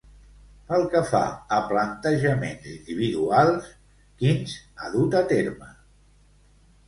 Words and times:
Pel 0.69 0.85
que 0.93 0.99
fa 1.09 1.19
a 1.57 1.57
plantejaments 1.71 2.65
individuals, 2.71 3.69
quins 4.23 4.55
ha 4.85 4.89
dut 4.95 5.19
a 5.19 5.21
terme? 5.35 5.69